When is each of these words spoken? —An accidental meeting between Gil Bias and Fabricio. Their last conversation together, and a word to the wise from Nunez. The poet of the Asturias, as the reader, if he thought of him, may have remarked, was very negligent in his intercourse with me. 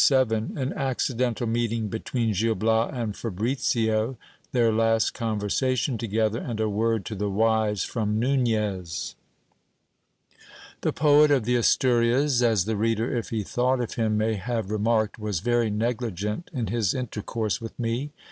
—An 0.11 0.73
accidental 0.75 1.45
meeting 1.45 1.87
between 1.87 2.33
Gil 2.33 2.55
Bias 2.55 2.91
and 2.91 3.13
Fabricio. 3.15 4.17
Their 4.51 4.71
last 4.71 5.13
conversation 5.13 5.99
together, 5.99 6.39
and 6.39 6.59
a 6.59 6.67
word 6.67 7.05
to 7.05 7.13
the 7.13 7.29
wise 7.29 7.83
from 7.83 8.17
Nunez. 8.17 9.13
The 10.81 10.91
poet 10.91 11.29
of 11.29 11.43
the 11.45 11.55
Asturias, 11.55 12.41
as 12.41 12.65
the 12.65 12.75
reader, 12.75 13.15
if 13.15 13.29
he 13.29 13.43
thought 13.43 13.79
of 13.79 13.93
him, 13.93 14.17
may 14.17 14.33
have 14.33 14.71
remarked, 14.71 15.19
was 15.19 15.39
very 15.39 15.69
negligent 15.69 16.49
in 16.51 16.65
his 16.65 16.95
intercourse 16.95 17.61
with 17.61 17.77
me. 17.77 18.09